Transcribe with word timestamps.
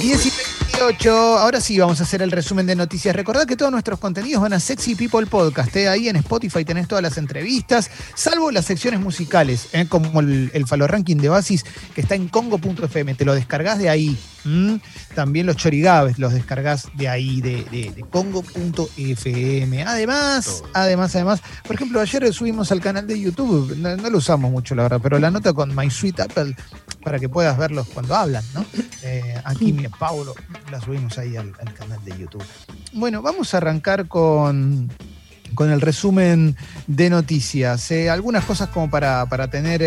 10 0.00 0.26
y 0.26 0.32
28. 0.78 1.38
Ahora 1.38 1.60
sí 1.60 1.78
vamos 1.78 2.00
a 2.00 2.04
hacer 2.04 2.22
el 2.22 2.30
resumen 2.30 2.66
de 2.66 2.76
noticias. 2.76 3.14
Recordad 3.14 3.46
que 3.46 3.56
todos 3.56 3.72
nuestros 3.72 3.98
contenidos 3.98 4.42
van 4.42 4.52
a 4.52 4.60
Sexy 4.60 4.94
People 4.94 5.26
Podcast. 5.26 5.74
¿eh? 5.76 5.88
Ahí 5.88 6.08
en 6.08 6.16
Spotify 6.16 6.64
tenés 6.64 6.86
todas 6.86 7.02
las 7.02 7.18
entrevistas, 7.18 7.90
salvo 8.14 8.50
las 8.50 8.66
secciones 8.66 9.00
musicales, 9.00 9.68
¿eh? 9.72 9.86
como 9.88 10.20
el, 10.20 10.50
el 10.54 10.88
Ranking 10.88 11.16
de 11.16 11.28
Basis 11.28 11.64
que 11.94 12.00
está 12.00 12.14
en 12.14 12.28
congo.fm. 12.28 13.14
Te 13.14 13.24
lo 13.24 13.34
descargas 13.34 13.78
de 13.78 13.88
ahí. 13.88 14.16
También 15.14 15.44
los 15.44 15.56
chorigabes 15.56 16.18
los 16.18 16.32
descargas 16.32 16.88
de 16.94 17.08
ahí, 17.08 17.40
de 17.42 18.04
congo.fm. 18.10 19.82
Además, 19.82 20.62
además, 20.72 21.14
además, 21.14 21.42
por 21.66 21.76
ejemplo, 21.76 22.00
ayer 22.00 22.32
subimos 22.32 22.72
al 22.72 22.80
canal 22.80 23.06
de 23.06 23.20
YouTube, 23.20 23.76
no, 23.76 23.94
no 23.96 24.08
lo 24.08 24.18
usamos 24.18 24.50
mucho, 24.50 24.74
la 24.74 24.84
verdad, 24.84 25.00
pero 25.02 25.18
la 25.18 25.30
nota 25.30 25.52
con 25.52 25.74
My 25.76 25.90
Sweet 25.90 26.20
Apple 26.20 26.56
para 27.08 27.18
que 27.18 27.30
puedas 27.30 27.56
verlos 27.56 27.86
cuando 27.88 28.14
hablan, 28.14 28.44
¿no? 28.52 28.66
Eh, 29.02 29.34
aquí, 29.44 29.72
mi 29.72 29.88
Paulo, 29.88 30.34
la 30.70 30.78
subimos 30.78 31.16
ahí 31.16 31.38
al, 31.38 31.54
al 31.58 31.72
canal 31.72 32.04
de 32.04 32.18
YouTube. 32.18 32.44
Bueno, 32.92 33.22
vamos 33.22 33.54
a 33.54 33.56
arrancar 33.56 34.08
con, 34.08 34.90
con 35.54 35.70
el 35.70 35.80
resumen 35.80 36.54
de 36.86 37.08
noticias. 37.08 37.90
Eh, 37.92 38.10
algunas 38.10 38.44
cosas 38.44 38.68
como 38.68 38.90
para, 38.90 39.24
para 39.24 39.48
tener 39.48 39.80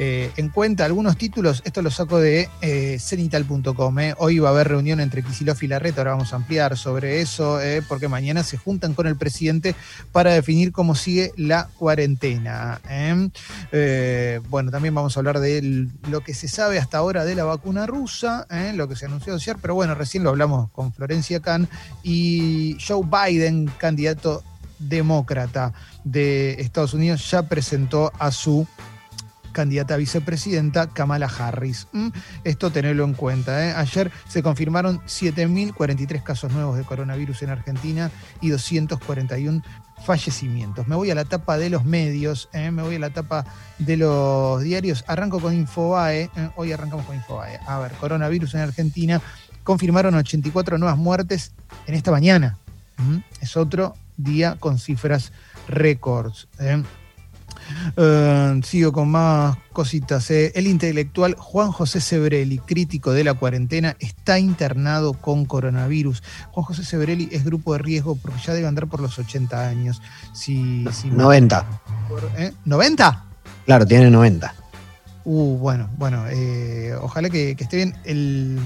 eh, 0.00 0.30
en 0.36 0.48
cuenta, 0.48 0.84
algunos 0.84 1.18
títulos, 1.18 1.60
esto 1.64 1.82
lo 1.82 1.90
saco 1.90 2.20
de 2.20 2.48
eh, 2.60 2.98
cenital.com. 3.00 3.98
eh. 3.98 4.14
Hoy 4.18 4.38
va 4.38 4.50
a 4.50 4.52
haber 4.52 4.68
reunión 4.68 5.00
entre 5.00 5.24
Kicillof 5.24 5.60
y 5.64 5.66
Larreta, 5.66 6.02
ahora 6.02 6.12
vamos 6.12 6.32
a 6.32 6.36
ampliar 6.36 6.76
sobre 6.76 7.20
eso, 7.20 7.58
porque 7.88 8.06
mañana 8.06 8.44
se 8.44 8.56
juntan 8.56 8.94
con 8.94 9.08
el 9.08 9.16
presidente 9.16 9.74
para 10.12 10.32
definir 10.32 10.70
cómo 10.70 10.94
sigue 10.94 11.32
la 11.36 11.68
cuarentena. 11.78 12.80
bueno, 14.48 14.70
también 14.70 14.94
vamos 14.94 15.16
a 15.16 15.20
hablar 15.20 15.40
de 15.40 15.88
lo 16.08 16.20
que 16.20 16.34
se 16.34 16.46
sabe 16.46 16.78
hasta 16.78 16.98
ahora 16.98 17.24
de 17.24 17.34
la 17.34 17.44
vacuna 17.44 17.86
rusa, 17.86 18.46
lo 18.74 18.88
que 18.88 18.94
se 18.94 19.06
anunció 19.06 19.34
ayer, 19.34 19.56
pero 19.60 19.74
bueno, 19.74 19.94
recién 19.96 20.22
lo 20.22 20.30
hablamos 20.30 20.70
con 20.70 20.92
Florencia 20.92 21.40
Kahn 21.40 21.68
y 22.04 22.76
Joe 22.86 23.02
Biden, 23.04 23.68
candidato 23.78 24.44
demócrata 24.78 25.72
de 26.04 26.52
Estados 26.60 26.94
Unidos, 26.94 27.28
ya 27.30 27.42
presentó 27.42 28.12
a 28.18 28.30
su 28.30 28.66
candidata 29.58 29.94
a 29.94 29.96
vicepresidenta 29.96 30.86
Kamala 30.86 31.26
Harris. 31.26 31.88
¿m? 31.92 32.12
Esto 32.44 32.70
tenerlo 32.70 33.02
en 33.02 33.14
cuenta. 33.14 33.66
¿eh? 33.66 33.74
Ayer 33.76 34.12
se 34.28 34.40
confirmaron 34.40 35.00
7.043 35.00 36.22
casos 36.22 36.52
nuevos 36.52 36.76
de 36.76 36.84
coronavirus 36.84 37.42
en 37.42 37.50
Argentina 37.50 38.08
y 38.40 38.50
241 38.50 39.60
fallecimientos. 40.06 40.86
Me 40.86 40.94
voy 40.94 41.10
a 41.10 41.16
la 41.16 41.24
tapa 41.24 41.58
de 41.58 41.70
los 41.70 41.84
medios, 41.84 42.48
¿eh? 42.52 42.70
me 42.70 42.84
voy 42.84 42.94
a 42.94 42.98
la 43.00 43.10
tapa 43.10 43.46
de 43.78 43.96
los 43.96 44.62
diarios. 44.62 45.02
Arranco 45.08 45.40
con 45.40 45.52
Infobae. 45.52 46.30
¿eh? 46.36 46.50
Hoy 46.54 46.70
arrancamos 46.70 47.04
con 47.04 47.16
Infobae. 47.16 47.58
A 47.66 47.80
ver, 47.80 47.90
coronavirus 47.94 48.54
en 48.54 48.60
Argentina. 48.60 49.20
Confirmaron 49.64 50.14
84 50.14 50.78
nuevas 50.78 50.98
muertes 50.98 51.50
en 51.88 51.96
esta 51.96 52.12
mañana. 52.12 52.58
¿m? 52.96 53.24
Es 53.40 53.56
otro 53.56 53.96
día 54.16 54.54
con 54.60 54.78
cifras 54.78 55.32
récords. 55.66 56.46
Eh, 57.96 58.60
sigo 58.64 58.92
con 58.92 59.08
más 59.10 59.56
cositas. 59.72 60.30
eh. 60.30 60.52
El 60.54 60.66
intelectual 60.66 61.34
Juan 61.38 61.70
José 61.72 62.00
Sebrelli, 62.00 62.58
crítico 62.58 63.12
de 63.12 63.24
la 63.24 63.34
cuarentena, 63.34 63.96
está 64.00 64.38
internado 64.38 65.12
con 65.14 65.44
coronavirus. 65.44 66.22
Juan 66.50 66.64
José 66.64 66.84
Sebrelli 66.84 67.28
es 67.32 67.44
grupo 67.44 67.72
de 67.74 67.78
riesgo 67.80 68.16
porque 68.16 68.40
ya 68.44 68.54
debe 68.54 68.66
andar 68.66 68.86
por 68.88 69.00
los 69.00 69.18
80 69.18 69.68
años. 69.68 70.00
Si, 70.32 70.84
si- 70.92 71.10
90. 71.10 71.66
¿Eh? 72.36 72.52
¿90? 72.66 73.22
Claro, 73.66 73.86
tiene 73.86 74.10
90. 74.10 74.54
Uh, 75.24 75.58
bueno, 75.58 75.90
bueno, 75.98 76.24
eh, 76.30 76.94
ojalá 77.02 77.28
que, 77.28 77.54
que 77.54 77.64
esté 77.64 77.76
bien. 77.76 77.94
El, 78.04 78.58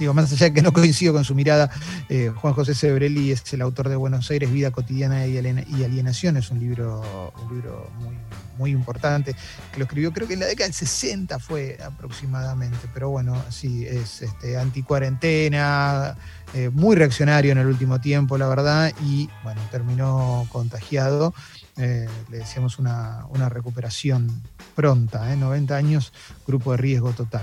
digo, 0.00 0.14
más 0.14 0.32
allá 0.32 0.46
de 0.46 0.52
que 0.54 0.62
no 0.62 0.72
coincido 0.72 1.12
con 1.12 1.24
su 1.24 1.34
mirada, 1.34 1.70
eh, 2.08 2.32
Juan 2.34 2.54
José 2.54 2.74
Sebrelli 2.74 3.30
es 3.32 3.52
el 3.52 3.62
autor 3.62 3.88
de 3.88 3.96
Buenos 3.96 4.30
Aires, 4.30 4.50
Vida 4.52 4.70
Cotidiana 4.70 5.26
y, 5.26 5.36
Alien- 5.38 5.64
y 5.68 5.84
Alienación. 5.84 6.36
Es 6.36 6.50
un 6.50 6.58
libro, 6.60 7.32
un 7.44 7.54
libro 7.54 7.90
muy, 8.00 8.16
muy 8.58 8.70
importante 8.72 9.34
que 9.72 9.78
lo 9.78 9.84
escribió, 9.84 10.12
creo 10.12 10.26
que 10.28 10.34
en 10.34 10.40
la 10.40 10.46
década 10.46 10.66
del 10.66 10.74
60 10.74 11.38
fue 11.38 11.78
aproximadamente. 11.84 12.78
Pero 12.92 13.10
bueno, 13.10 13.42
sí, 13.50 13.86
es 13.86 14.22
este, 14.22 14.56
anticuarentena, 14.58 16.16
eh, 16.54 16.70
muy 16.72 16.96
reaccionario 16.96 17.52
en 17.52 17.58
el 17.58 17.66
último 17.66 18.00
tiempo, 18.00 18.36
la 18.38 18.48
verdad, 18.48 18.92
y 19.04 19.28
bueno, 19.44 19.60
terminó 19.70 20.46
contagiado. 20.50 21.32
Eh, 21.76 22.08
le 22.30 22.38
decíamos 22.38 22.78
una, 22.78 23.26
una 23.30 23.48
recuperación 23.48 24.42
pronta, 24.74 25.32
¿eh? 25.32 25.36
90 25.36 25.76
años, 25.76 26.12
grupo 26.46 26.72
de 26.72 26.78
riesgo 26.78 27.12
total. 27.12 27.42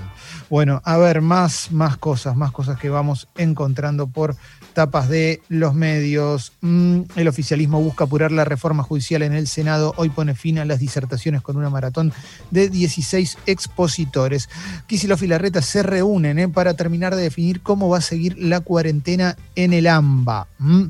Bueno, 0.50 0.82
a 0.84 0.98
ver, 0.98 1.22
más, 1.22 1.72
más 1.72 1.98
cosas, 1.98 2.36
más 2.36 2.52
cosas 2.52 2.80
que 2.80 2.90
vamos 2.90 3.28
encontrando 3.36 4.08
por 4.08 4.36
tapas 4.74 5.10
de 5.10 5.42
los 5.50 5.74
medios. 5.74 6.54
Mm, 6.62 7.02
el 7.16 7.28
oficialismo 7.28 7.82
busca 7.82 8.04
apurar 8.04 8.32
la 8.32 8.46
reforma 8.46 8.84
judicial 8.84 9.24
en 9.24 9.34
el 9.34 9.48
Senado. 9.48 9.94
Hoy 9.98 10.10
pone 10.10 10.36
fin 10.36 10.60
a 10.60 10.66
las 10.66 10.80
disertaciones 10.80 11.42
con 11.42 11.58
una 11.58 11.70
maratón 11.70 12.14
de 12.52 12.70
16 12.70 13.38
expositores. 13.46 14.50
Kicillof 14.88 15.24
y 15.24 15.28
Larreta 15.28 15.62
se 15.62 15.84
reúnen 15.84 16.40
¿eh? 16.40 16.50
para 16.50 16.76
terminar 16.76 17.16
de 17.16 17.24
definir 17.24 17.62
cómo 17.62 17.90
va 17.90 18.00
a 18.00 18.02
seguir 18.02 18.38
la 18.38 18.60
cuarentena 18.60 19.36
en 19.56 19.74
el 19.74 19.88
AMBA. 19.88 20.48
Mm. 20.60 20.86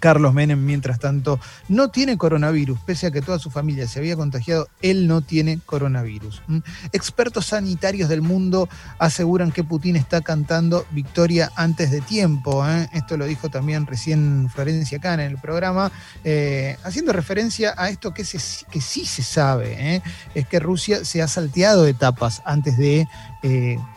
Carlos 0.00 0.34
Menem, 0.34 0.64
mientras 0.64 0.98
tanto, 0.98 1.40
no 1.68 1.88
tiene 1.88 2.18
coronavirus, 2.18 2.78
pese 2.80 3.06
a 3.06 3.10
que 3.10 3.22
toda 3.22 3.38
su 3.38 3.50
familia 3.50 3.88
se 3.88 3.98
había 4.00 4.16
contagiado, 4.16 4.68
él 4.82 5.06
no 5.06 5.20
tiene 5.22 5.60
coronavirus. 5.64 6.42
¿m? 6.48 6.62
Expertos 6.92 7.46
sanitarios 7.46 8.08
del 8.08 8.20
mundo 8.22 8.68
aseguran 8.98 9.50
que 9.52 9.64
Putin 9.64 9.96
está 9.96 10.20
cantando 10.20 10.86
victoria 10.90 11.50
antes 11.56 11.90
de 11.90 12.00
tiempo. 12.00 12.68
¿eh? 12.68 12.88
Esto 12.92 13.16
lo 13.16 13.24
dijo 13.26 13.48
también 13.48 13.86
recién 13.86 14.48
Florencia 14.52 14.98
Kahn 14.98 15.20
en 15.20 15.30
el 15.32 15.38
programa, 15.38 15.90
eh, 16.24 16.76
haciendo 16.84 17.12
referencia 17.12 17.74
a 17.76 17.88
esto 17.88 18.12
que, 18.12 18.24
se- 18.24 18.66
que 18.70 18.80
sí 18.80 19.06
se 19.06 19.22
sabe, 19.22 19.94
¿eh? 19.96 20.02
es 20.34 20.46
que 20.46 20.60
Rusia 20.60 21.04
se 21.04 21.22
ha 21.22 21.28
salteado 21.28 21.86
etapas 21.86 22.42
antes 22.44 22.76
de 22.76 23.06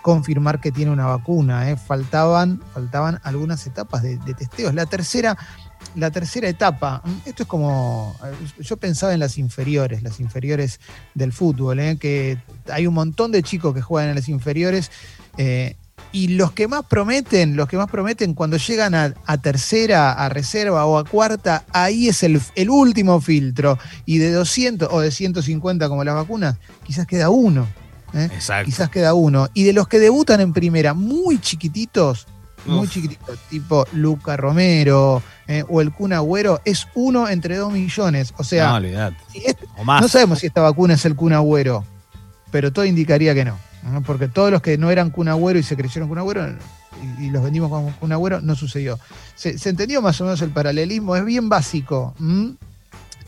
confirmar 0.02 0.60
que 0.60 0.74
tiene 0.74 0.92
una 0.92 1.06
vacuna. 1.06 1.66
Faltaban, 1.78 2.62
faltaban 2.74 3.20
algunas 3.24 3.66
etapas 3.66 4.02
de, 4.04 4.18
de 4.18 4.34
testeos. 4.34 4.74
La 4.74 4.86
tercera 4.86 5.38
la 5.98 6.12
tercera 6.12 6.48
etapa, 6.48 7.02
esto 7.26 7.44
es 7.44 7.50
como, 7.50 8.16
yo 8.60 8.78
pensaba 8.78 9.14
en 9.14 9.20
las 9.20 9.38
inferiores, 9.40 10.04
las 10.04 10.20
inferiores 10.20 10.80
del 11.16 11.34
fútbol, 11.34 11.80
¿eh? 11.80 11.98
que 12.00 12.38
hay 12.72 12.86
un 12.86 12.94
montón 12.94 13.32
de 13.32 13.42
chicos 13.42 13.74
que 13.74 13.82
juegan 13.82 14.10
en 14.10 14.16
las 14.16 14.30
inferiores 14.30 14.92
eh, 15.38 15.76
y 16.12 16.30
los 16.30 16.52
que 16.52 16.68
más 16.68 16.86
prometen, 16.86 17.56
los 17.56 17.68
que 17.68 17.78
más 17.78 17.90
prometen 17.90 18.36
cuando 18.36 18.58
llegan 18.58 18.94
a, 18.94 19.16
a 19.26 19.38
tercera, 19.40 20.14
a 20.14 20.30
reserva 20.30 20.86
o 20.86 21.00
a 21.00 21.04
cuarta, 21.04 21.66
ahí 21.74 22.08
es 22.08 22.22
el, 22.22 22.40
el 22.54 22.70
último 22.70 23.20
filtro 23.20 23.80
y 24.06 24.20
de 24.20 24.32
200 24.32 24.90
o 24.92 25.02
de 25.02 25.10
150 25.10 25.90
como 25.90 26.04
las 26.04 26.14
vacunas, 26.14 26.58
quizás 26.84 27.08
queda 27.08 27.30
uno. 27.30 27.68
¿eh? 28.14 28.30
Exacto. 28.32 28.66
Quizás 28.66 28.90
queda 28.92 29.16
uno. 29.16 29.50
Y 29.56 29.64
de 29.64 29.74
los 29.74 29.88
que 29.88 29.98
debutan 29.98 30.42
en 30.42 30.54
primera, 30.54 30.94
muy 30.94 31.40
chiquititos, 31.40 32.28
muy 32.68 32.88
chiquititos, 32.88 33.40
tipo 33.50 33.86
Luca 33.94 34.38
Romero 34.38 35.24
eh, 35.48 35.64
o 35.70 35.82
el 35.82 35.92
Kun 35.94 36.14
Agüero, 36.14 36.62
es 36.66 36.88
uno 36.96 37.28
entre 37.30 37.58
dos 37.58 37.72
millones. 37.72 38.32
O 38.36 38.40
no, 38.40 38.44
sea, 38.44 38.74
olvidate. 38.76 39.18
si 39.32 39.40
este- 39.46 39.66
O 39.78 39.84
más. 39.84 40.02
no 40.02 40.08
sabemos 40.08 40.40
si 40.40 40.48
esta 40.48 40.62
vacuna 40.62 40.94
es 40.96 41.06
el 41.06 41.16
Kun 41.16 41.34
Agüero, 41.34 41.84
pero 42.52 42.72
todo 42.74 42.86
indicaría 42.86 43.34
que 43.34 43.46
no. 43.46 43.58
¿no? 43.92 44.02
Porque 44.04 44.28
todos 44.28 44.52
los 44.52 44.62
que 44.62 44.78
no 44.78 44.92
eran 44.92 45.10
Kun 45.12 45.28
Agüero 45.30 45.58
y 45.60 45.64
se 45.64 45.78
creyeron 45.78 46.10
Kun 46.10 46.18
Agüero 46.18 46.48
y, 47.20 47.26
y 47.26 47.30
los 47.30 47.44
vendimos 47.44 47.70
como 47.70 47.92
Kun 47.98 48.12
Agüero, 48.12 48.42
no 48.42 48.56
sucedió. 48.56 49.00
Se, 49.36 49.58
se 49.58 49.70
entendió 49.70 50.02
más 50.02 50.20
o 50.20 50.26
menos 50.26 50.42
el 50.42 50.50
paralelismo, 50.50 51.16
es 51.16 51.24
bien 51.24 51.48
básico. 51.48 52.14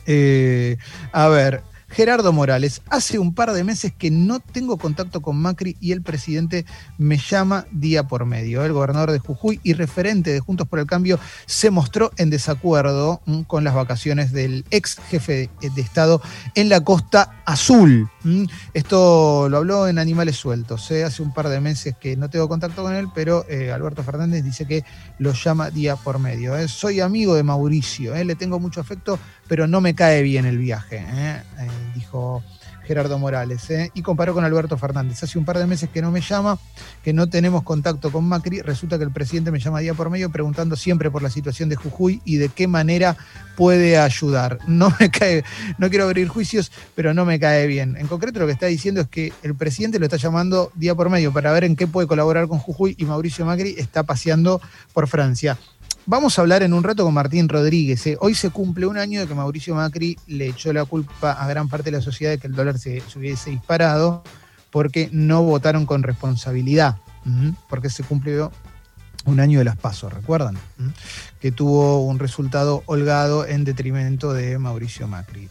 Eh, 0.06 0.76
a 1.12 1.28
ver, 1.28 1.62
Gerardo 1.90 2.32
Morales, 2.32 2.82
hace 2.88 3.18
un 3.18 3.34
par 3.34 3.52
de 3.52 3.64
meses 3.64 3.92
que 3.96 4.12
no 4.12 4.38
tengo 4.38 4.78
contacto 4.78 5.20
con 5.20 5.36
Macri 5.36 5.76
y 5.80 5.90
el 5.90 6.02
presidente 6.02 6.64
me 6.98 7.18
llama 7.18 7.66
día 7.72 8.04
por 8.04 8.26
medio. 8.26 8.64
El 8.64 8.72
gobernador 8.72 9.10
de 9.10 9.18
Jujuy 9.18 9.60
y 9.64 9.72
referente 9.72 10.32
de 10.32 10.38
Juntos 10.38 10.68
por 10.68 10.78
el 10.78 10.86
Cambio 10.86 11.18
se 11.46 11.70
mostró 11.70 12.12
en 12.16 12.30
desacuerdo 12.30 13.20
mm, 13.26 13.42
con 13.42 13.64
las 13.64 13.74
vacaciones 13.74 14.32
del 14.32 14.64
ex 14.70 14.98
jefe 15.08 15.50
de, 15.60 15.80
Estado 15.80 16.22
en 16.54 16.68
la 16.68 16.82
Costa 16.82 17.42
Azul. 17.44 18.08
Mm, 18.22 18.44
Esto 18.72 19.48
lo 19.48 19.56
habló 19.56 19.88
en 19.88 19.98
Animales 19.98 20.36
Sueltos. 20.36 20.90
¿eh? 20.92 21.02
Hace 21.04 21.22
un 21.22 21.34
par 21.34 21.48
de 21.48 21.60
meses 21.60 21.96
que 21.98 22.16
no 22.16 22.30
tengo 22.30 22.48
contacto 22.48 22.82
con 22.82 22.94
él, 22.94 23.08
pero 23.14 23.44
eh, 23.48 23.72
Alberto 23.72 24.04
Fernández 24.04 24.44
dice 24.44 24.66
que 24.66 24.84
lo 25.18 25.32
llama 25.32 25.70
día 25.70 25.96
por 25.96 26.18
medio. 26.20 26.56
¿eh? 26.56 26.68
Soy 26.68 27.00
amigo 27.00 27.34
de 27.34 27.42
Mauricio, 27.42 28.14
le 28.22 28.34
tengo 28.36 28.60
mucho 28.60 28.80
afecto, 28.80 29.18
pero 29.48 29.66
no 29.66 29.80
me 29.80 29.94
cae 29.94 30.22
bien 30.22 30.46
el 30.46 30.58
viaje, 30.58 31.04
dijo 31.94 32.42
Gerardo 32.90 33.18
Morales. 33.18 33.70
¿eh? 33.70 33.90
Y 33.94 34.02
comparó 34.02 34.34
con 34.34 34.44
Alberto 34.44 34.76
Fernández. 34.76 35.22
Hace 35.22 35.38
un 35.38 35.44
par 35.44 35.58
de 35.58 35.66
meses 35.66 35.88
que 35.90 36.02
no 36.02 36.10
me 36.10 36.20
llama, 36.20 36.58
que 37.04 37.12
no 37.12 37.28
tenemos 37.28 37.62
contacto 37.62 38.10
con 38.10 38.24
Macri. 38.24 38.62
Resulta 38.62 38.98
que 38.98 39.04
el 39.04 39.12
presidente 39.12 39.50
me 39.50 39.60
llama 39.60 39.80
día 39.80 39.94
por 39.94 40.10
medio 40.10 40.30
preguntando 40.30 40.74
siempre 40.74 41.10
por 41.10 41.22
la 41.22 41.30
situación 41.30 41.68
de 41.68 41.76
Jujuy 41.76 42.20
y 42.24 42.36
de 42.36 42.48
qué 42.48 42.66
manera 42.66 43.16
puede 43.56 43.98
ayudar. 43.98 44.58
No 44.66 44.92
me 44.98 45.10
cae, 45.10 45.44
no 45.78 45.88
quiero 45.88 46.04
abrir 46.04 46.26
juicios, 46.26 46.72
pero 46.96 47.14
no 47.14 47.24
me 47.24 47.38
cae 47.38 47.66
bien. 47.66 47.96
En 47.96 48.08
concreto 48.08 48.40
lo 48.40 48.46
que 48.46 48.52
está 48.52 48.66
diciendo 48.66 49.02
es 49.02 49.08
que 49.08 49.32
el 49.42 49.54
presidente 49.54 49.98
lo 49.98 50.06
está 50.06 50.16
llamando 50.16 50.72
día 50.74 50.94
por 50.94 51.10
medio 51.10 51.32
para 51.32 51.52
ver 51.52 51.64
en 51.64 51.76
qué 51.76 51.86
puede 51.86 52.08
colaborar 52.08 52.48
con 52.48 52.58
Jujuy 52.58 52.96
y 52.98 53.04
Mauricio 53.04 53.46
Macri 53.46 53.76
está 53.78 54.02
paseando 54.02 54.60
por 54.92 55.06
Francia. 55.06 55.58
Vamos 56.10 56.36
a 56.36 56.42
hablar 56.42 56.64
en 56.64 56.72
un 56.72 56.82
rato 56.82 57.04
con 57.04 57.14
Martín 57.14 57.48
Rodríguez. 57.48 58.04
¿eh? 58.08 58.16
Hoy 58.20 58.34
se 58.34 58.50
cumple 58.50 58.86
un 58.86 58.98
año 58.98 59.20
de 59.20 59.28
que 59.28 59.34
Mauricio 59.36 59.76
Macri 59.76 60.18
le 60.26 60.48
echó 60.48 60.72
la 60.72 60.84
culpa 60.84 61.30
a 61.30 61.46
gran 61.46 61.68
parte 61.68 61.92
de 61.92 61.98
la 61.98 62.02
sociedad 62.02 62.32
de 62.32 62.38
que 62.38 62.48
el 62.48 62.56
dólar 62.56 62.80
se, 62.80 63.00
hubiese 63.14 63.50
disparado 63.50 64.24
porque 64.72 65.08
no 65.12 65.44
votaron 65.44 65.86
con 65.86 66.02
responsabilidad. 66.02 66.96
Porque 67.68 67.90
se 67.90 68.02
cumplió 68.02 68.50
un 69.26 69.40
año 69.40 69.58
de 69.58 69.64
las 69.64 69.76
pasos, 69.76 70.12
¿recuerdan? 70.12 70.56
Que 71.40 71.52
tuvo 71.52 72.04
un 72.04 72.18
resultado 72.18 72.82
holgado 72.86 73.46
en 73.46 73.64
detrimento 73.64 74.32
de 74.32 74.58
Mauricio 74.58 75.06
Macri. 75.08 75.48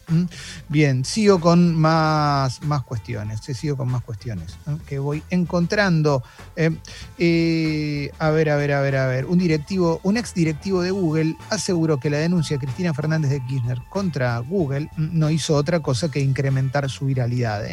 Bien, 0.68 1.06
sigo 1.06 1.40
con 1.40 1.76
más, 1.76 2.64
más 2.64 2.84
cuestiones, 2.84 3.48
eh, 3.48 3.54
sigo 3.54 3.78
con 3.78 3.90
más 3.90 4.04
cuestiones 4.04 4.58
que 4.88 5.00
voy 5.00 5.24
encontrando. 5.30 6.24
Eh, 6.56 6.76
eh, 7.18 8.12
a 8.20 8.30
ver, 8.32 8.50
a 8.50 8.56
ver, 8.56 8.74
a 8.74 8.82
ver, 8.82 8.96
a 8.96 9.08
ver. 9.08 9.26
Un 9.26 9.38
directivo, 9.38 10.00
un 10.04 10.18
ex 10.18 10.34
directivo 10.34 10.82
de 10.82 10.92
Google 10.92 11.36
aseguró 11.50 12.00
que 12.00 12.10
la 12.10 12.18
denuncia 12.18 12.58
de 12.58 12.66
Cristina 12.66 12.94
Fernández 12.94 13.32
de 13.32 13.46
Kirchner 13.46 13.80
contra 13.90 14.40
Google 14.40 14.90
no 14.98 15.30
hizo 15.30 15.56
otra 15.56 15.80
cosa 15.80 16.10
que 16.10 16.20
incrementar 16.20 16.90
su 16.90 17.06
viralidad. 17.06 17.64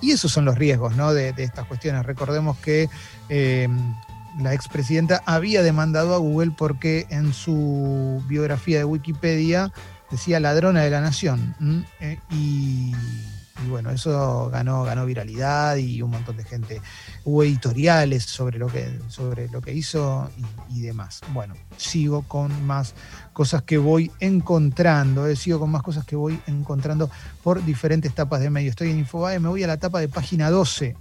Y 0.00 0.10
esos 0.12 0.32
son 0.32 0.44
los 0.44 0.56
riesgos 0.56 0.96
¿no? 0.96 1.12
de, 1.14 1.32
de 1.32 1.44
estas 1.44 1.66
cuestiones. 1.66 2.04
Recordemos 2.04 2.58
que 2.58 2.88
la 4.38 4.54
expresidenta 4.54 5.22
había 5.26 5.62
demandado 5.62 6.14
a 6.14 6.18
Google 6.18 6.52
porque 6.56 7.06
en 7.10 7.32
su 7.32 8.22
biografía 8.28 8.78
de 8.78 8.84
Wikipedia 8.84 9.72
decía 10.10 10.40
ladrona 10.40 10.82
de 10.82 10.90
la 10.90 11.00
nación. 11.00 11.54
Eh, 12.00 12.18
y, 12.30 12.92
bueno, 13.68 13.90
eso 13.90 14.50
ganó, 14.50 14.84
ganó 14.84 15.06
viralidad 15.06 15.76
y 15.76 16.02
un 16.02 16.10
montón 16.10 16.36
de 16.36 16.44
gente. 16.44 16.80
Hubo 17.24 17.42
editoriales 17.42 18.24
sobre 18.24 18.58
lo 18.58 18.68
que, 18.68 19.00
sobre 19.08 19.48
lo 19.48 19.60
que 19.60 19.72
hizo 19.72 20.30
y, 20.68 20.80
demás. 20.82 21.22
Bueno, 21.32 21.54
sigo 21.76 22.22
con 22.22 22.66
más 22.66 22.94
cosas 23.32 23.62
que 23.62 23.78
voy 23.78 24.10
encontrando, 24.20 25.26
eh, 25.26 25.36
sigo 25.36 25.58
con 25.58 25.70
más 25.70 25.82
cosas 25.82 26.04
que 26.04 26.16
voy 26.16 26.38
encontrando 26.46 27.10
por 27.42 27.64
diferentes 27.64 28.14
tapas 28.14 28.40
de 28.40 28.50
medio. 28.50 28.70
Estoy 28.70 28.90
en 28.90 28.98
Infobae, 28.98 29.40
me 29.40 29.48
voy 29.48 29.62
a 29.62 29.66
la 29.66 29.78
tapa 29.78 30.00
de 30.00 30.08
página 30.08 30.50
12. 30.50 30.94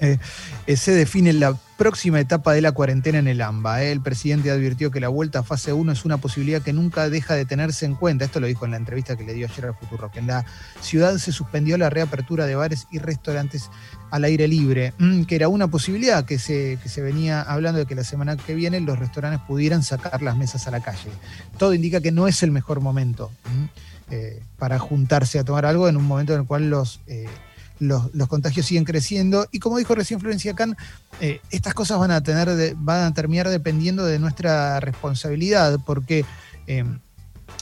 Eh, 0.00 0.18
eh, 0.66 0.76
se 0.76 0.92
define 0.92 1.32
la 1.32 1.56
próxima 1.76 2.18
etapa 2.20 2.52
de 2.52 2.60
la 2.60 2.72
cuarentena 2.72 3.18
en 3.18 3.28
el 3.28 3.40
AMBA. 3.40 3.82
Eh. 3.82 3.92
El 3.92 4.00
presidente 4.00 4.50
advirtió 4.50 4.90
que 4.90 5.00
la 5.00 5.08
vuelta 5.08 5.40
a 5.40 5.42
fase 5.42 5.72
1 5.72 5.92
es 5.92 6.04
una 6.04 6.18
posibilidad 6.18 6.62
que 6.62 6.72
nunca 6.72 7.08
deja 7.08 7.34
de 7.34 7.44
tenerse 7.44 7.86
en 7.86 7.94
cuenta. 7.94 8.24
Esto 8.24 8.40
lo 8.40 8.46
dijo 8.46 8.64
en 8.64 8.72
la 8.72 8.76
entrevista 8.76 9.16
que 9.16 9.24
le 9.24 9.34
dio 9.34 9.46
ayer 9.46 9.66
al 9.66 9.74
Futuro, 9.74 10.10
que 10.10 10.18
en 10.18 10.26
la 10.26 10.44
ciudad 10.80 11.16
se 11.18 11.32
suspendió 11.32 11.78
la 11.78 11.90
reapertura 11.90 12.46
de 12.46 12.54
bares 12.54 12.86
y 12.90 12.98
restaurantes 12.98 13.70
al 14.10 14.24
aire 14.24 14.48
libre, 14.48 14.94
mm, 14.98 15.24
que 15.24 15.36
era 15.36 15.48
una 15.48 15.68
posibilidad 15.68 16.24
que 16.24 16.38
se, 16.38 16.78
se 16.84 17.00
venía 17.00 17.42
hablando 17.42 17.78
de 17.78 17.86
que 17.86 17.94
la 17.94 18.04
semana 18.04 18.36
que 18.36 18.54
viene 18.54 18.80
los 18.80 18.98
restaurantes 18.98 19.40
pudieran 19.46 19.82
sacar 19.82 20.22
las 20.22 20.36
mesas 20.36 20.66
a 20.66 20.70
la 20.70 20.80
calle. 20.80 21.10
Todo 21.58 21.74
indica 21.74 22.00
que 22.00 22.12
no 22.12 22.26
es 22.26 22.42
el 22.42 22.50
mejor 22.50 22.80
momento 22.80 23.30
mm, 23.44 24.14
para 24.58 24.78
juntarse 24.78 25.38
a 25.38 25.44
tomar 25.44 25.66
algo 25.66 25.88
en 25.88 25.96
un 25.96 26.04
momento 26.04 26.32
en 26.32 26.40
el 26.40 26.46
cual 26.46 26.70
los 26.70 27.00
los, 27.80 28.28
contagios 28.28 28.66
siguen 28.66 28.84
creciendo 28.84 29.46
y 29.52 29.58
como 29.58 29.78
dijo 29.78 29.94
recién 29.94 30.20
Florencia 30.20 30.54
Kahn, 30.54 30.76
eh, 31.20 31.40
estas 31.50 31.74
cosas 31.74 31.98
van 31.98 32.10
a, 32.10 32.22
tener 32.22 32.74
van 32.76 33.04
a 33.04 33.14
terminar 33.14 33.48
dependiendo 33.48 34.04
de 34.04 34.18
nuestra 34.18 34.80
responsabilidad, 34.80 35.78
porque 35.84 36.24
eh, 36.66 36.84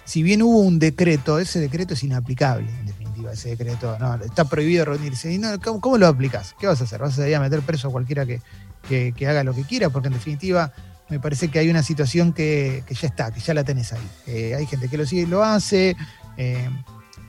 si 0.05 0.23
bien 0.23 0.43
hubo 0.43 0.61
un 0.61 0.79
decreto, 0.79 1.39
ese 1.39 1.61
decreto 1.61 1.95
es 1.95 2.03
inaplicable, 2.03 2.71
en 2.81 2.87
definitiva, 2.87 3.33
ese 3.33 3.51
decreto 3.51 3.97
no, 3.99 4.15
está 4.17 4.45
prohibido 4.45 4.85
reunirse. 4.85 5.33
¿Y 5.33 5.39
no, 5.39 5.59
¿cómo, 5.61 5.99
lo 5.99 6.07
aplicas? 6.07 6.55
¿Qué 6.59 6.67
vas 6.67 6.81
a 6.81 6.85
hacer? 6.85 7.01
¿Vas 7.01 7.19
a 7.19 7.29
ir 7.29 7.35
a 7.35 7.41
meter 7.41 7.61
preso 7.63 7.89
a 7.89 7.91
cualquiera 7.91 8.27
que, 8.27 8.41
haga 9.27 9.45
lo 9.45 9.55
que 9.55 9.65
quiera? 9.65 9.91
Porque 9.91 10.09
en 10.09 10.15
definitiva 10.15 10.73
me 11.09 11.21
parece 11.21 11.49
que 11.49 11.59
hay 11.59 11.71
una 11.71 11.83
situación 11.83 12.33
que, 12.33 12.83
ya 12.89 13.09
está, 13.09 13.33
que 13.33 13.41
ya 13.41 13.55
la 13.55 13.65
tenés 13.65 13.93
ahí. 13.93 14.53
hay 14.53 14.67
gente 14.67 14.89
que 14.89 14.97
lo 14.97 15.07
sigue 15.07 15.23
y 15.23 15.27
lo 15.27 15.43
hace. 15.45 15.97
Eh, 16.37 16.69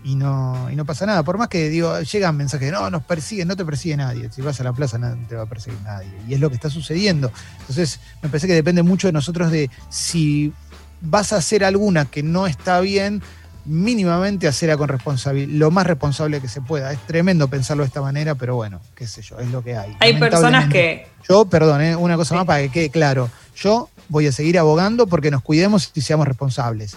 y 0.07 0.15
no, 0.15 0.69
y 0.71 0.75
no 0.77 0.86
pasa 0.86 1.06
nada. 1.06 1.21
Por 1.24 1.38
más 1.38 1.50
que 1.50 1.68
digo, 1.68 2.00
llegan 2.00 2.38
mensajes, 2.38 2.71
no, 2.71 2.89
nos 2.89 3.04
persiguen, 3.04 3.45
no 3.45 3.57
te 3.57 3.65
persigue 3.65 3.98
nadie. 3.98 4.30
Si 4.31 4.42
vas 4.42 4.57
a 4.62 4.63
la 4.63 4.71
plaza 4.71 4.98
no 4.98 5.13
te 5.27 5.36
va 5.36 5.44
a 5.44 5.45
perseguir 5.48 5.81
nadie. 5.81 6.09
Y 6.30 6.33
es 6.33 6.39
lo 6.39 6.48
que 6.48 6.56
está 6.56 6.69
sucediendo. 6.69 7.30
Entonces, 7.59 8.00
me 8.21 8.30
parece 8.30 8.48
que 8.48 8.54
depende 8.54 8.83
mucho 8.83 9.09
de 9.09 9.12
nosotros 9.12 9.51
de 9.51 9.69
si 9.89 10.54
vas 11.01 11.33
a 11.33 11.38
hacer 11.38 11.65
alguna 11.65 12.06
que 12.06 12.24
no 12.24 12.48
está 12.48 12.80
bien, 12.80 13.21
mínimamente 13.65 14.48
hacerla 14.48 14.77
con 14.77 14.88
responsabilidad, 14.88 15.50
lo 15.59 15.71
más 15.71 15.86
responsable 15.86 16.39
que 16.39 16.48
se 16.48 16.62
pueda. 16.62 16.94
Es 16.94 17.06
tremendo 17.06 17.50
pensarlo 17.50 17.83
de 17.83 17.88
esta 17.88 18.01
manera, 18.01 18.33
pero 18.36 18.56
bueno, 18.56 18.80
qué 18.95 19.07
sé 19.07 19.21
yo, 19.21 19.38
es 19.39 19.50
lo 19.50 19.62
que 19.62 19.75
hay. 19.75 19.94
Hay 20.00 20.18
personas 20.18 20.69
que... 20.69 21.06
Yo, 21.27 21.44
perdón, 21.50 21.81
¿eh? 21.81 21.98
una 21.98 22.15
cosa 22.15 22.33
más 22.33 22.45
para 22.45 22.62
que 22.62 22.69
quede 22.69 22.89
claro. 22.89 23.30
Yo 23.57 23.89
voy 24.07 24.27
a 24.27 24.31
seguir 24.31 24.57
abogando 24.57 25.06
porque 25.06 25.31
nos 25.31 25.44
cuidemos 25.44 25.92
y 25.95 26.00
seamos 26.00 26.30
responsables. 26.30 26.95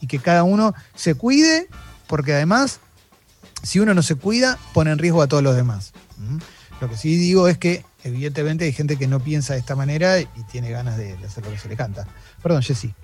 Y 0.00 0.06
que 0.06 0.20
cada 0.20 0.44
uno 0.44 0.72
se 0.94 1.14
cuide 1.14 1.66
porque 2.06 2.34
además, 2.34 2.80
si 3.62 3.80
uno 3.80 3.94
no 3.94 4.02
se 4.02 4.14
cuida, 4.14 4.58
pone 4.72 4.90
en 4.90 4.98
riesgo 4.98 5.22
a 5.22 5.26
todos 5.26 5.42
los 5.42 5.56
demás. 5.56 5.92
¿Mm? 6.18 6.38
Lo 6.80 6.90
que 6.90 6.96
sí 6.96 7.16
digo 7.16 7.48
es 7.48 7.58
que, 7.58 7.84
evidentemente, 8.04 8.64
hay 8.64 8.72
gente 8.72 8.96
que 8.96 9.06
no 9.06 9.20
piensa 9.20 9.54
de 9.54 9.60
esta 9.60 9.76
manera 9.76 10.20
y 10.20 10.26
tiene 10.50 10.70
ganas 10.70 10.96
de, 10.96 11.16
hacer 11.24 11.44
lo 11.44 11.50
que 11.50 11.58
se 11.58 11.68
le 11.68 11.76
canta. 11.76 12.06
Perdón, 12.42 12.62
Jessy. 12.62 12.94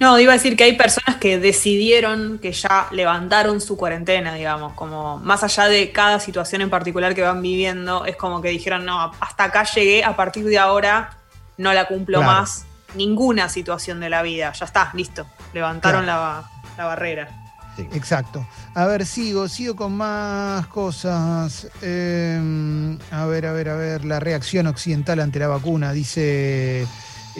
No, 0.00 0.18
iba 0.18 0.32
a 0.32 0.36
decir 0.36 0.56
que 0.56 0.64
hay 0.64 0.76
personas 0.76 1.16
que 1.16 1.38
decidieron 1.38 2.38
que 2.38 2.52
ya 2.52 2.88
levantaron 2.90 3.60
su 3.60 3.76
cuarentena, 3.76 4.34
digamos, 4.34 4.72
como 4.72 5.18
más 5.18 5.44
allá 5.44 5.66
de 5.66 5.92
cada 5.92 6.20
situación 6.20 6.62
en 6.62 6.70
particular 6.70 7.14
que 7.14 7.22
van 7.22 7.40
viviendo, 7.40 8.04
es 8.04 8.16
como 8.16 8.42
que 8.42 8.48
dijeron, 8.48 8.84
no, 8.84 9.12
hasta 9.20 9.44
acá 9.44 9.64
llegué, 9.64 10.04
a 10.04 10.16
partir 10.16 10.44
de 10.44 10.58
ahora 10.58 11.18
no 11.58 11.72
la 11.72 11.86
cumplo 11.86 12.22
más, 12.22 12.64
ninguna 12.94 13.48
situación 13.48 14.00
de 14.00 14.10
la 14.10 14.22
vida, 14.22 14.52
ya 14.52 14.64
está, 14.64 14.90
listo, 14.94 15.26
levantaron 15.52 16.06
la, 16.06 16.50
la 16.76 16.84
barrera. 16.84 17.47
Exacto. 17.92 18.46
A 18.74 18.86
ver, 18.86 19.06
sigo, 19.06 19.48
sigo 19.48 19.76
con 19.76 19.96
más 19.96 20.66
cosas. 20.68 21.68
Em, 21.82 22.98
a 23.10 23.26
ver, 23.26 23.46
a 23.46 23.52
ver, 23.52 23.68
a 23.68 23.76
ver. 23.76 24.04
La 24.04 24.20
reacción 24.20 24.66
occidental 24.66 25.20
ante 25.20 25.38
la 25.38 25.48
vacuna, 25.48 25.92
dice. 25.92 26.86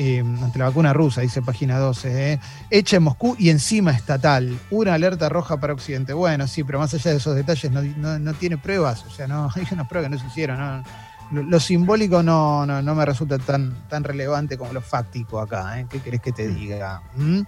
Em, 0.00 0.44
ante 0.44 0.60
la 0.60 0.66
vacuna 0.66 0.92
rusa, 0.92 1.22
dice 1.22 1.42
página 1.42 1.76
12. 1.78 2.32
¿eh? 2.32 2.40
Hecha 2.70 2.98
en 2.98 3.02
Moscú 3.02 3.34
y 3.36 3.50
encima 3.50 3.90
estatal. 3.90 4.56
Una 4.70 4.94
alerta 4.94 5.28
roja 5.28 5.58
para 5.58 5.72
Occidente. 5.72 6.12
Bueno, 6.12 6.46
sí, 6.46 6.62
pero 6.62 6.78
más 6.78 6.94
allá 6.94 7.10
de 7.10 7.16
esos 7.16 7.34
detalles, 7.34 7.72
no, 7.72 8.34
tiene 8.34 8.58
pruebas. 8.58 9.04
O 9.06 9.10
sea, 9.10 9.26
no 9.26 9.50
hay 9.56 9.66
unas 9.72 9.88
pruebas 9.88 10.08
que 10.08 10.16
no 10.16 10.20
se 10.22 10.28
hicieron. 10.28 10.84
Lo, 11.32 11.60
simbólico 11.60 12.22
no, 12.22 12.64
no, 12.64 12.94
me 12.94 13.04
resulta 13.04 13.38
tan, 13.38 13.74
relevante 14.04 14.56
como 14.56 14.72
lo 14.72 14.80
fáctico 14.80 15.40
acá. 15.40 15.80
¿eh? 15.80 15.86
¿Qué 15.90 15.98
querés 16.00 16.20
que 16.20 16.30
te 16.30 16.46
diga? 16.46 17.02
¿Mm? 17.16 17.40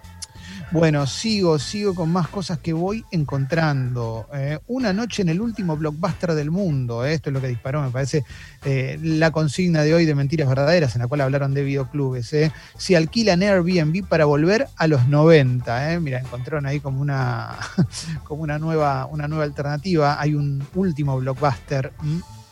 Bueno, 0.73 1.05
sigo, 1.09 1.59
sigo 1.59 1.97
con 1.97 2.13
más 2.13 2.29
cosas 2.29 2.59
que 2.61 2.73
voy 2.73 3.05
encontrando. 3.11 4.29
Eh, 4.33 4.61
una 4.69 4.93
noche 4.93 5.23
en 5.23 5.29
el 5.29 5.41
último 5.41 5.77
blockbuster 5.77 6.33
del 6.35 6.53
mundo. 6.53 7.05
Eh, 7.05 7.15
esto 7.15 7.31
es 7.31 7.35
lo 7.35 7.41
que 7.41 7.49
disparó, 7.49 7.83
me 7.83 7.91
parece, 7.91 8.25
eh, 8.65 8.97
la 9.03 9.33
consigna 9.33 9.83
de 9.83 9.95
hoy 9.95 10.07
de 10.07 10.15
Mentiras 10.15 10.49
Verdaderas, 10.49 10.95
en 10.95 11.03
la 11.03 11.09
cual 11.09 11.23
hablaron 11.23 11.55
de 11.55 11.65
videoclubes. 11.65 12.33
Si 12.77 12.95
alquilan 12.95 13.43
Airbnb 13.43 14.07
para 14.07 14.27
volver 14.27 14.69
a 14.77 14.87
los 14.87 15.09
90. 15.09 15.99
Mira, 15.99 16.21
encontraron 16.21 16.67
ahí 16.67 16.79
como 16.79 17.01
una, 17.01 17.59
como 18.23 18.45
una, 18.45 18.61
nueva, 18.61 19.07
una 19.07 19.27
nueva 19.27 19.43
alternativa. 19.43 20.21
Hay 20.21 20.35
un 20.37 20.65
último 20.77 21.19
blockbuster 21.19 21.93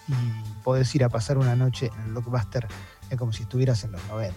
y 0.09 0.13
podés 0.65 0.93
ir 0.93 1.05
a 1.05 1.09
pasar 1.09 1.39
una 1.39 1.55
noche 1.55 1.93
en 1.95 2.07
el 2.07 2.11
blockbuster 2.13 2.67
como 3.17 3.33
si 3.33 3.45
estuvieras 3.45 3.85
en 3.85 3.93
los 3.93 4.05
90. 4.09 4.35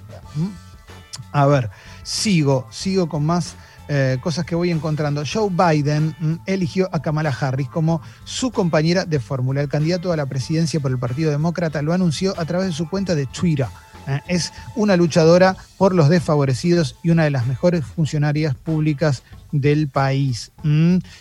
A 1.31 1.45
ver, 1.45 1.69
sigo, 2.03 2.67
sigo 2.71 3.07
con 3.07 3.25
más 3.25 3.55
eh, 3.93 4.19
cosas 4.21 4.45
que 4.45 4.55
voy 4.55 4.71
encontrando. 4.71 5.23
Joe 5.25 5.49
Biden 5.49 6.15
mm, 6.17 6.33
eligió 6.45 6.87
a 6.93 7.01
Kamala 7.01 7.35
Harris 7.37 7.67
como 7.67 8.01
su 8.23 8.49
compañera 8.49 9.03
de 9.03 9.19
fórmula. 9.19 9.59
El 9.59 9.67
candidato 9.67 10.13
a 10.13 10.15
la 10.15 10.27
presidencia 10.27 10.79
por 10.79 10.91
el 10.91 10.97
Partido 10.97 11.29
Demócrata 11.29 11.81
lo 11.81 11.91
anunció 11.91 12.33
a 12.39 12.45
través 12.45 12.67
de 12.67 12.73
su 12.73 12.89
cuenta 12.89 13.15
de 13.15 13.25
Twitter. 13.25 13.67
Eh, 14.07 14.19
es 14.27 14.53
una 14.75 14.95
luchadora 14.97 15.55
por 15.77 15.93
los 15.93 16.09
desfavorecidos 16.09 16.95
y 17.03 17.09
una 17.09 17.23
de 17.23 17.31
las 17.31 17.47
mejores 17.47 17.85
funcionarias 17.85 18.55
públicas 18.55 19.23
del 19.51 19.89
país. 19.89 20.51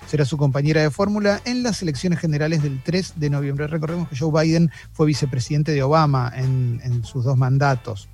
Será 0.07 0.25
su 0.25 0.37
compañera 0.37 0.83
de 0.83 0.91
fórmula 0.91 1.41
en 1.45 1.63
las 1.63 1.83
elecciones 1.83 2.19
generales 2.19 2.63
del 2.63 2.81
3 2.83 3.15
de 3.17 3.31
noviembre. 3.31 3.67
Recordemos 3.67 4.09
que 4.09 4.17
Joe 4.17 4.31
Biden 4.43 4.71
fue 4.93 5.07
vicepresidente 5.07 5.73
de 5.73 5.83
Obama 5.83 6.33
en, 6.35 7.03
sus 7.05 7.25
dos 7.25 7.37
mandatos. 7.37 8.09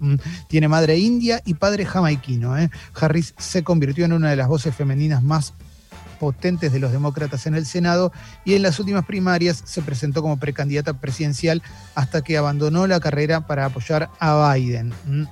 Tiene 0.49 0.69
madre 0.69 0.99
india 0.99 1.43
y 1.45 1.55
padre 1.55 1.85
jamaiquino. 1.85 2.57
¿eh? 2.57 2.71
Harris 2.99 3.35
se 3.39 3.63
convirtió 3.63 4.05
en 4.05 4.13
una 4.13 4.31
de 4.31 4.37
las 4.37 4.49
voces 4.49 4.75
femeninas 4.75 5.23
más 5.23 5.53
potentes 6.19 6.73
de 6.73 6.79
los 6.79 6.93
demócratas 6.93 7.47
en 7.47 7.55
el 7.55 7.67
Senado 7.67 8.13
y 8.45 8.55
en 8.55 8.63
las 8.63 8.79
últimas 8.79 9.05
primarias 9.05 9.63
se 9.65 9.83
presentó 9.83 10.23
como 10.23 10.39
precandidata 10.39 10.95
presidencial 10.95 11.63
hasta 11.95 12.23
que 12.23 12.37
abandonó 12.37 12.87
la 12.87 13.01
carrera 13.01 13.47
para 13.47 13.67
apoyar 13.67 14.11
a 14.19 14.55
Biden. 14.55 14.93
¿Mm? 15.07 15.25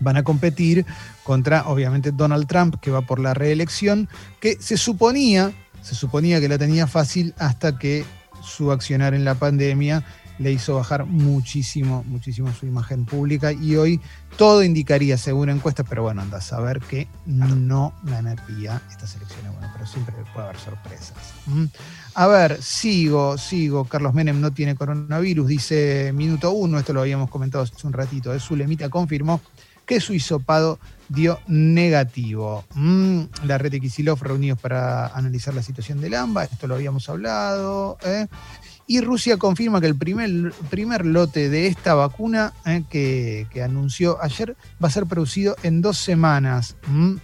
Van 0.00 0.16
a 0.16 0.22
competir 0.24 0.84
contra, 1.22 1.66
obviamente, 1.66 2.10
Donald 2.12 2.46
Trump, 2.46 2.76
que 2.80 2.90
va 2.90 3.02
por 3.02 3.20
la 3.20 3.32
reelección, 3.32 4.08
que 4.40 4.56
se 4.60 4.76
suponía, 4.76 5.52
se 5.82 5.94
suponía 5.94 6.40
que 6.40 6.48
la 6.48 6.58
tenía 6.58 6.86
fácil 6.86 7.34
hasta 7.38 7.78
que 7.78 8.04
su 8.42 8.72
accionar 8.72 9.14
en 9.14 9.24
la 9.24 9.34
pandemia 9.34 10.04
le 10.38 10.52
hizo 10.52 10.74
bajar 10.74 11.06
muchísimo, 11.06 12.04
muchísimo 12.06 12.52
su 12.52 12.66
imagen 12.66 13.04
pública 13.04 13.52
y 13.52 13.76
hoy 13.76 14.00
todo 14.36 14.62
indicaría, 14.62 15.16
según 15.16 15.48
encuestas, 15.48 15.86
pero 15.88 16.02
bueno, 16.02 16.22
anda 16.22 16.38
a 16.38 16.40
saber 16.40 16.80
que 16.80 17.06
no 17.26 17.94
ganaría 18.02 18.82
estas 18.90 19.14
elecciones. 19.16 19.52
Bueno, 19.52 19.70
pero 19.72 19.86
siempre 19.86 20.14
puede 20.32 20.48
haber 20.48 20.58
sorpresas. 20.58 21.16
¿Mm? 21.46 21.64
A 22.14 22.26
ver, 22.26 22.62
sigo, 22.62 23.38
sigo. 23.38 23.84
Carlos 23.84 24.14
Menem 24.14 24.40
no 24.40 24.52
tiene 24.52 24.74
coronavirus, 24.74 25.46
dice 25.46 26.12
minuto 26.14 26.50
uno, 26.50 26.78
esto 26.78 26.92
lo 26.92 27.00
habíamos 27.00 27.30
comentado 27.30 27.62
hace 27.62 27.86
un 27.86 27.92
ratito. 27.92 28.38
Su 28.40 28.56
lemita 28.56 28.88
confirmó 28.88 29.40
que 29.86 30.00
su 30.00 30.14
hisopado 30.14 30.78
dio 31.08 31.38
negativo. 31.46 32.64
Mm, 32.74 33.22
la 33.44 33.58
red 33.58 33.70
de 33.70 33.80
Kisilov 33.80 34.22
reunidos 34.22 34.58
para 34.58 35.08
analizar 35.08 35.54
la 35.54 35.62
situación 35.62 36.00
del 36.00 36.14
AMBA, 36.14 36.44
esto 36.44 36.66
lo 36.66 36.74
habíamos 36.74 37.08
hablado. 37.08 37.98
¿eh? 38.04 38.26
Y 38.86 39.00
Rusia 39.00 39.38
confirma 39.38 39.80
que 39.80 39.86
el 39.86 39.96
primer, 39.96 40.52
primer 40.68 41.06
lote 41.06 41.48
de 41.48 41.66
esta 41.66 41.94
vacuna 41.94 42.52
¿eh? 42.66 42.84
que, 42.88 43.62
anunció 43.62 44.22
ayer 44.22 44.56
va 44.82 44.88
a 44.88 44.90
ser 44.90 45.06
producido 45.06 45.56
en 45.62 45.80
dos 45.80 45.96
semanas. 45.96 46.76
Mm, 46.86 47.14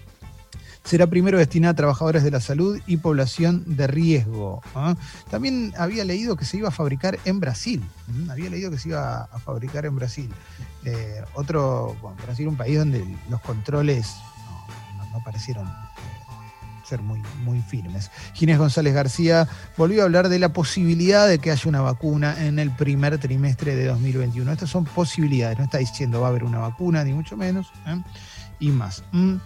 será 0.85 1.07
primero 1.07 1.39
destinada 1.39 1.73
a 1.73 1.77
trabajadores 1.77 2.25
de 2.25 2.31
la 2.31 2.41
salud 2.41 2.81
y 2.87 2.97
población 2.97 3.63
de 3.67 3.87
riesgo. 3.87 4.63
¿ah? 4.75 4.97
También 5.31 5.75
había 5.77 6.05
leído 6.05 6.35
que 6.37 6.47
se 6.47 6.57
iba 6.57 6.69
a 6.69 6.73
fabricar 6.73 7.19
en 7.27 7.41
Brasil. 7.41 7.83
Había 8.31 8.49
leído 8.49 8.71
que 8.71 8.79
se 8.79 8.89
iba 8.89 9.25
a 9.25 9.39
fabricar 9.39 9.85
en 9.85 9.97
Brasil. 9.97 10.31
Eh, 10.85 11.23
otro, 11.35 11.95
bueno, 12.01 12.17
Brasil, 12.25 12.49
un 12.49 12.57
país 12.57 12.79
donde 12.79 13.05
los 13.29 13.41
controles 13.43 14.15
no, 15.13 15.23
parecieron 15.25 15.67
eh, 15.67 15.71
ser 16.91 17.03
muy, 17.03 17.61
firmes. 17.63 18.11
Ginés 18.35 18.59
González 18.59 18.95
García 18.95 19.49
volvió 19.77 20.03
a 20.03 20.05
hablar 20.05 20.29
de 20.29 20.39
la 20.39 20.53
posibilidad 20.53 21.29
de 21.29 21.39
que 21.39 21.51
haya 21.51 21.69
una 21.69 21.81
vacuna 21.81 22.45
en 22.45 22.59
el 22.59 22.71
primer 22.71 23.19
trimestre 23.19 23.77
de 23.77 23.87
2021. 23.87 24.51
Estas 24.53 24.71
son 24.71 24.85
posibilidades, 24.85 25.59
no 25.59 25.65
está 25.65 25.79
diciendo 25.79 26.21
va 26.21 26.29
a 26.29 26.31
haber 26.31 26.45
una 26.45 26.59
vacuna, 26.59 27.05
ni 27.05 27.13
mucho 27.13 27.37
menos, 27.37 27.69
¿eh? 27.87 28.03
y 28.59 28.71
más. 28.71 29.05
Mm. 29.13 29.37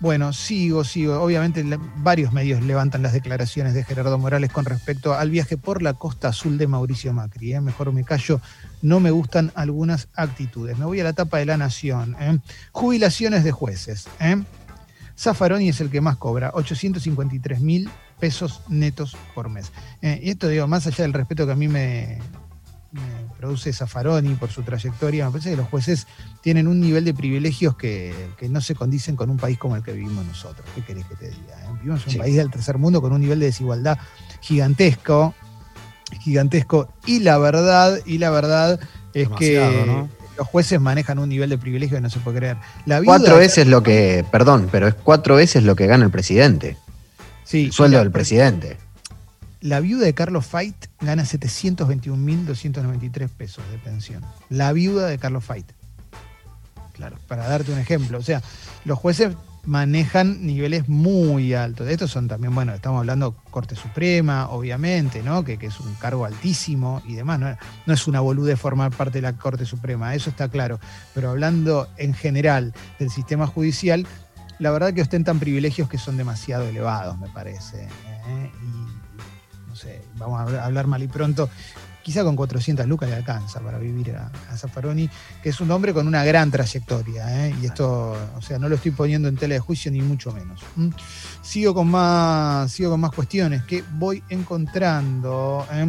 Bueno, 0.00 0.32
sigo, 0.32 0.84
sigo. 0.84 1.20
Obviamente 1.20 1.64
varios 1.96 2.32
medios 2.32 2.62
levantan 2.62 3.02
las 3.02 3.12
declaraciones 3.12 3.74
de 3.74 3.84
Gerardo 3.84 4.18
Morales 4.18 4.52
con 4.52 4.64
respecto 4.64 5.14
al 5.14 5.30
viaje 5.30 5.56
por 5.56 5.82
la 5.82 5.94
costa 5.94 6.28
azul 6.28 6.58
de 6.58 6.66
Mauricio 6.66 7.12
Macri. 7.12 7.54
¿eh? 7.54 7.60
Mejor 7.60 7.92
me 7.92 8.04
callo, 8.04 8.40
no 8.82 9.00
me 9.00 9.10
gustan 9.10 9.52
algunas 9.54 10.08
actitudes. 10.14 10.76
Me 10.76 10.84
voy 10.84 11.00
a 11.00 11.04
la 11.04 11.12
tapa 11.12 11.38
de 11.38 11.46
la 11.46 11.56
Nación. 11.56 12.16
¿eh? 12.20 12.38
Jubilaciones 12.72 13.44
de 13.44 13.52
jueces. 13.52 14.06
¿eh? 14.20 14.42
Zaffaroni 15.16 15.68
es 15.68 15.80
el 15.80 15.90
que 15.90 16.00
más 16.00 16.16
cobra, 16.16 16.50
853 16.54 17.60
mil 17.60 17.88
pesos 18.18 18.62
netos 18.68 19.16
por 19.34 19.48
mes. 19.48 19.72
¿eh? 20.02 20.20
y 20.22 20.30
esto 20.30 20.48
digo, 20.48 20.66
más 20.66 20.86
allá 20.86 21.02
del 21.02 21.12
respeto 21.12 21.46
que 21.46 21.52
a 21.52 21.56
mí 21.56 21.68
me, 21.68 22.18
produce 23.38 23.72
Zaffaroni 23.72 24.34
por 24.34 24.50
su 24.50 24.62
trayectoria, 24.62 25.26
me 25.26 25.32
parece 25.32 25.50
que 25.50 25.56
los 25.56 25.68
jueces 25.68 26.06
tienen 26.40 26.66
un 26.66 26.80
nivel 26.80 27.04
de 27.04 27.12
privilegios 27.12 27.76
que, 27.76 28.14
no 28.48 28.60
se 28.60 28.74
condicen 28.74 29.16
con 29.16 29.30
un 29.30 29.36
país 29.36 29.58
como 29.58 29.76
el 29.76 29.82
que 29.82 29.92
vivimos 29.92 30.24
nosotros. 30.24 30.66
¿Qué 30.74 30.82
querés 30.82 31.04
que 31.06 31.16
te 31.16 31.28
diga? 31.28 31.60
Eh? 31.62 31.68
Vivimos 31.80 32.06
en 32.06 32.12
un 32.14 32.18
país 32.18 32.36
del 32.36 32.50
tercer 32.50 32.78
mundo 32.78 33.00
con 33.02 33.12
un 33.12 33.20
nivel 33.20 33.40
de 33.40 33.46
desigualdad 33.46 33.98
gigantesco, 34.40 35.34
gigantesco, 36.20 36.88
y 37.06 37.20
la 37.20 37.38
verdad, 37.38 37.98
y 38.06 38.18
la 38.18 38.30
verdad 38.30 38.80
es 39.12 39.28
que 39.30 40.08
los 40.36 40.46
jueces 40.46 40.80
manejan 40.80 41.18
un 41.18 41.28
nivel 41.28 41.50
de 41.50 41.58
privilegio 41.58 41.96
que 41.96 42.00
no 42.00 42.10
se 42.10 42.20
puede 42.20 42.38
creer. 42.38 42.56
cuatro 43.04 43.36
veces 43.36 43.66
lo 43.66 43.82
que, 43.82 44.24
perdón, 44.30 44.68
pero 44.70 44.88
es 44.88 44.94
cuatro 44.94 45.36
veces 45.36 45.64
lo 45.64 45.76
que 45.76 45.86
gana 45.86 46.04
el 46.04 46.10
presidente. 46.10 46.76
Sí. 47.44 47.70
sueldo 47.70 47.98
del 47.98 48.10
presidente. 48.10 48.78
La 49.60 49.80
viuda 49.80 50.04
de 50.04 50.14
Carlos 50.14 50.46
Fait 50.46 50.74
gana 51.00 51.24
721.293 51.24 53.28
pesos 53.28 53.64
de 53.70 53.78
pensión. 53.78 54.22
La 54.50 54.72
viuda 54.72 55.06
de 55.06 55.18
Carlos 55.18 55.44
Fait. 55.44 55.64
Claro, 56.92 57.16
para 57.28 57.48
darte 57.48 57.72
un 57.72 57.78
ejemplo. 57.78 58.18
O 58.18 58.22
sea, 58.22 58.42
los 58.84 58.98
jueces 58.98 59.32
manejan 59.66 60.44
niveles 60.46 60.88
muy 60.88 61.54
altos. 61.54 61.88
Estos 61.88 62.10
son 62.10 62.28
también, 62.28 62.54
bueno, 62.54 62.74
estamos 62.74 63.00
hablando 63.00 63.34
Corte 63.50 63.76
Suprema, 63.76 64.48
obviamente, 64.48 65.22
¿no? 65.22 65.44
Que, 65.44 65.58
es 65.60 65.80
un 65.80 65.94
cargo 65.94 66.24
altísimo 66.24 67.02
y 67.06 67.14
demás. 67.14 67.38
No, 67.40 67.56
no 67.86 67.94
es 67.94 68.06
una 68.06 68.20
bolude 68.20 68.56
formar 68.56 68.90
parte 68.92 69.18
de 69.18 69.22
la 69.22 69.34
Corte 69.34 69.64
Suprema, 69.64 70.14
eso 70.14 70.30
está 70.30 70.48
claro. 70.48 70.78
Pero 71.14 71.30
hablando 71.30 71.88
en 71.96 72.14
general 72.14 72.74
del 72.98 73.10
sistema 73.10 73.46
judicial, 73.46 74.06
la 74.58 74.70
verdad 74.70 74.92
que 74.92 75.02
ostentan 75.02 75.38
privilegios 75.38 75.88
que 75.88 75.98
son 75.98 76.16
demasiado 76.16 76.64
elevados, 76.68 77.18
me 77.18 77.28
parece. 77.28 77.84
¿eh? 77.84 78.50
vamos 80.16 80.52
a 80.52 80.64
hablar 80.64 80.86
mal 80.86 81.02
y 81.02 81.08
pronto, 81.08 81.48
quizá 82.04 82.22
con 82.22 82.36
400 82.36 82.86
lucas 82.86 83.08
le 83.08 83.16
alcanza 83.16 83.60
para 83.60 83.78
vivir 83.78 84.14
a, 84.14 84.30
Zaffaroni, 84.56 85.08
que 85.42 85.48
es 85.48 85.60
un 85.60 85.70
hombre 85.70 85.92
con 85.92 86.06
una 86.06 86.22
gran 86.22 86.50
trayectoria, 86.50 87.46
¿eh? 87.46 87.54
y 87.60 87.66
esto, 87.66 88.14
o 88.36 88.42
sea, 88.42 88.58
no 88.58 88.68
lo 88.68 88.76
estoy 88.76 88.92
poniendo 88.92 89.26
en 89.26 89.36
tela 89.36 89.54
de 89.54 89.60
juicio 89.60 89.90
ni 89.90 90.02
mucho 90.02 90.30
menos. 90.30 90.60
Sigo 91.42 91.74
con 91.74 91.90
más, 91.90 92.70
sigo 92.70 92.90
con 92.90 93.00
más 93.00 93.10
cuestiones 93.10 93.64
que 93.64 93.82
voy 93.94 94.22
encontrando. 94.28 95.66
¿eh? 95.72 95.88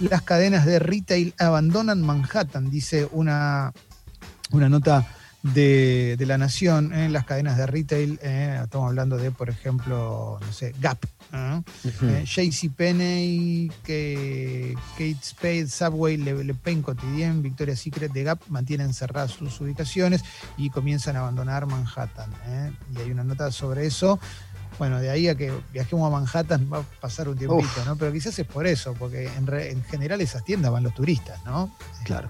Las 0.00 0.22
cadenas 0.22 0.66
de 0.66 0.78
retail 0.78 1.34
abandonan 1.38 2.02
Manhattan, 2.02 2.70
dice 2.70 3.08
una, 3.10 3.72
una 4.52 4.68
nota 4.68 5.06
de, 5.52 6.16
la 6.26 6.38
nación 6.38 6.92
en 6.92 7.00
¿eh? 7.00 7.08
las 7.10 7.24
cadenas 7.24 7.56
de 7.56 7.66
retail. 7.66 8.18
estamos 8.22 8.88
hablando 8.88 9.16
de, 9.16 9.30
por 9.30 9.50
ejemplo, 9.50 10.38
no 10.40 10.52
sé, 10.52 10.74
Gap, 10.80 10.98
eh, 11.32 12.24
JCPenney, 12.24 13.70
Kate 13.82 15.16
Spade, 15.22 15.68
Subway, 15.68 16.16
Le, 16.16 16.54
Pen 16.54 16.82
Cotidienne, 16.82 17.42
Victoria's 17.42 17.80
Secret, 17.80 18.12
The 18.12 18.22
Gap 18.22 18.40
mantienen 18.48 18.94
cerradas 18.94 19.32
sus 19.32 19.60
ubicaciones 19.60 20.24
y 20.56 20.70
comienzan 20.70 21.16
a 21.16 21.20
abandonar 21.20 21.66
Manhattan. 21.66 22.30
¿eh? 22.46 22.72
Y 22.94 23.00
hay 23.00 23.10
una 23.10 23.24
nota 23.24 23.52
sobre 23.52 23.86
eso. 23.86 24.18
Bueno, 24.78 24.98
de 24.98 25.10
ahí 25.10 25.28
a 25.28 25.36
que 25.36 25.52
viajemos 25.72 26.06
a 26.06 26.10
Manhattan 26.10 26.68
va 26.72 26.78
a 26.78 26.82
pasar 27.00 27.28
un 27.28 27.36
tiempito, 27.36 27.84
¿no? 27.84 27.94
Pero 27.96 28.12
quizás 28.12 28.36
es 28.38 28.46
por 28.46 28.66
eso, 28.66 28.94
porque 28.94 29.26
en, 29.26 29.84
general 29.84 30.20
esas 30.20 30.44
tiendas 30.44 30.72
van 30.72 30.82
los 30.82 30.94
turistas, 30.94 31.38
¿no? 31.44 31.72
Claro. 32.04 32.28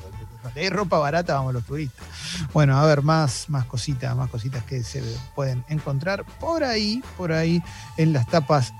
De 0.52 0.70
ropa 0.70 0.98
barata 0.98 1.34
vamos 1.34 1.54
los 1.54 1.64
turistas. 1.64 2.06
Bueno, 2.52 2.76
a 2.76 2.86
ver, 2.86 3.02
más, 3.02 3.48
más 3.48 3.64
cositas, 3.66 4.16
más 4.16 4.30
cositas 4.30 4.64
que 4.64 4.82
se 4.82 5.02
pueden 5.34 5.64
encontrar 5.68 6.24
por 6.40 6.64
ahí, 6.64 7.02
por 7.16 7.32
ahí, 7.32 7.62
en 7.96 8.12
las 8.12 8.26
tapas 8.26 8.72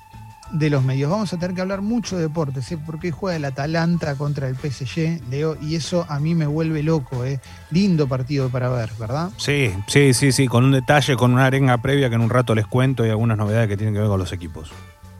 de 0.51 0.71
los 0.71 0.83
medios. 0.85 1.11
Vamos 1.11 1.33
a 1.33 1.39
tener 1.39 1.55
que 1.55 1.61
hablar 1.61 1.83
mucho 1.83 2.17
de 2.17 2.23
deportes, 2.23 2.71
¿eh? 2.73 2.79
porque 2.85 3.11
juega 3.11 3.37
el 3.37 3.45
Atalanta 3.45 4.15
contra 4.17 4.49
el 4.49 4.57
PSG, 4.57 5.29
Leo, 5.31 5.57
y 5.61 5.75
eso 5.75 6.07
a 6.09 6.21
mí 6.21 6.35
me 6.35 6.47
vuelve 6.47 6.83
loco. 6.83 7.25
¿eh? 7.25 7.41
Lindo 7.71 8.07
partido 8.07 8.49
para 8.49 8.69
ver, 8.69 8.91
¿verdad? 8.99 9.31
Sí, 9.37 9.73
sí, 9.87 10.15
sí, 10.15 10.33
sí, 10.33 10.47
con 10.47 10.65
un 10.65 10.73
detalle, 10.73 11.17
con 11.17 11.33
una 11.33 11.47
arenga 11.47 11.79
previa 11.79 12.09
que 12.09 12.15
en 12.15 12.21
un 12.21 12.31
rato 12.31 12.55
les 12.55 12.67
cuento 12.67 13.05
y 13.05 13.11
algunas 13.11 13.37
novedades 13.37 13.69
que 13.69 13.77
tienen 13.77 13.95
que 13.95 14.01
ver 14.01 14.09
con 14.09 14.19
los 14.19 14.33
equipos. 14.33 14.71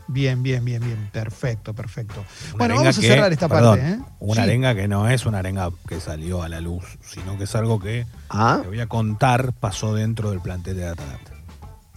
Bien, 0.07 0.43
bien, 0.43 0.65
bien, 0.65 0.83
bien. 0.83 1.09
Perfecto, 1.13 1.75
perfecto. 1.75 2.25
bueno, 2.57 2.77
vamos 2.77 2.99
a 2.99 3.01
cerrar 3.01 3.33
esta 3.33 3.49
parte. 3.49 3.81
¿eh? 3.81 3.99
Una 4.21 4.43
arenga 4.43 4.75
que 4.75 4.89
no 4.89 5.09
es 5.09 5.27
una 5.27 5.39
arenga 5.39 5.71
que 5.89 6.01
salió 6.01 6.43
a 6.43 6.49
la 6.49 6.61
luz, 6.61 6.85
sino 7.03 7.39
que 7.39 7.45
es 7.45 7.55
algo 7.55 7.81
que, 7.81 8.07
ah. 8.31 8.61
te 8.63 8.69
voy 8.69 8.81
a 8.81 8.87
contar, 8.87 9.53
pasó 9.53 9.95
dentro 9.95 10.31
del 10.31 10.41
plantel 10.41 10.77
de 10.77 10.89
Atalanta. 10.89 11.34